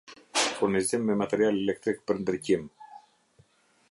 Furnizim 0.59 1.05
me 1.09 1.17
material 1.19 1.61
elektrik 1.65 2.01
për 2.11 2.21
ndriqim 2.23 2.67